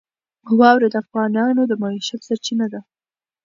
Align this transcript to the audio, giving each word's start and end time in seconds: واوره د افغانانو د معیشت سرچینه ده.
واوره 0.59 0.87
د 0.93 0.95
افغانانو 1.03 1.61
د 1.67 1.73
معیشت 1.81 2.21
سرچینه 2.27 2.65
ده. 2.73 2.81